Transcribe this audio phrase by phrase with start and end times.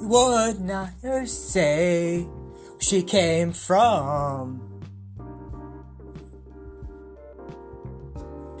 [0.00, 4.62] would not her say where she came from.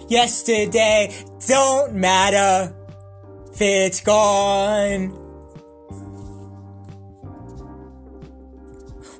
[0.08, 1.12] Yesterday
[1.46, 2.74] don't matter
[3.52, 5.08] if it's gone.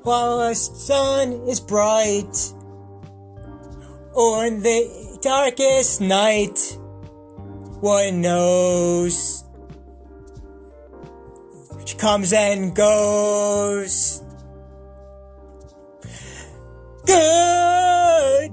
[0.03, 2.53] While the sun is bright
[4.13, 6.57] or in the darkest night,
[7.81, 9.46] one knows.
[11.97, 14.21] Comes and goes.
[17.07, 18.47] Goodbye,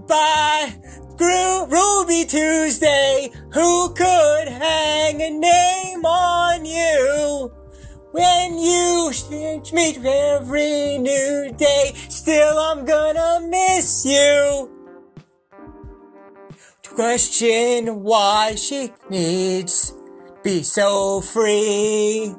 [1.16, 3.30] Gru- Ruby Tuesday.
[3.52, 7.52] Who could hang a name on you?
[8.12, 9.12] When you
[9.72, 14.70] meet every new day, still I'm gonna miss you.
[16.82, 19.92] To question why she needs
[20.42, 22.34] be so free.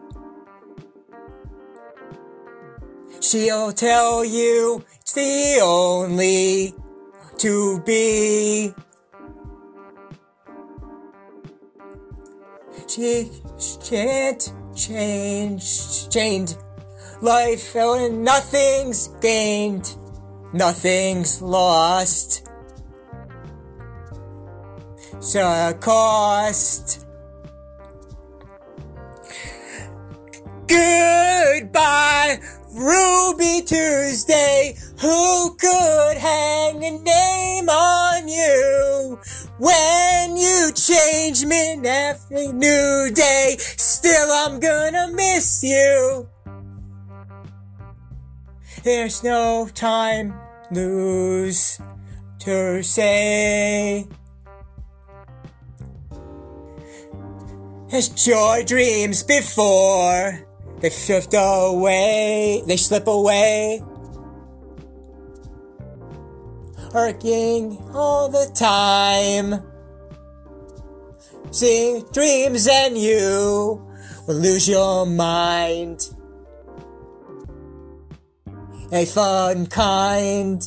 [3.30, 6.76] She'll tell you it's the only
[7.38, 8.72] to be.
[12.88, 13.32] She
[13.84, 16.56] can't change, chained
[17.20, 19.96] life, and nothing's gained,
[20.54, 22.48] nothing's lost.
[25.20, 27.08] So cost.
[30.68, 32.05] Goodbye,
[32.76, 34.78] Ruby Tuesday.
[35.00, 39.18] Who could hang a name on you?
[39.58, 46.28] When you change me every new day, still I'm gonna miss you.
[48.84, 50.34] There's no time
[50.70, 51.80] lose
[52.40, 54.06] to say.
[57.90, 60.45] As joy dreams before
[60.82, 63.82] they drift away, they slip away.
[66.94, 69.62] Working all the time.
[71.52, 73.82] See dreams and you
[74.28, 76.10] will lose your mind.
[78.92, 80.62] A fun kind.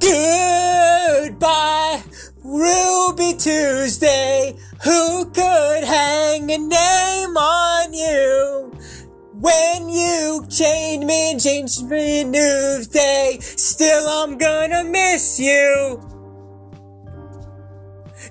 [0.00, 2.02] Goodbye,
[2.42, 4.56] Ruby Tuesday.
[4.82, 8.72] Who could hang a name on you?
[9.34, 16.00] When you change me and change me new day, still I'm gonna miss you.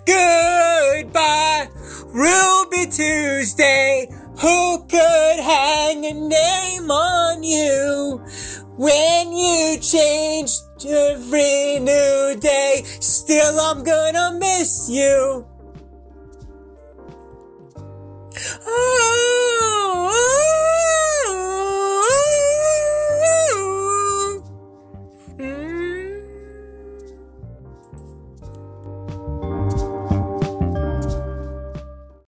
[0.07, 1.69] Goodbye,
[2.07, 4.07] Ruby Tuesday.
[4.41, 8.23] Who could hang a name on you?
[8.75, 10.49] When you change
[10.83, 15.45] every new day, still I'm gonna miss you.
[18.37, 19.28] Oh,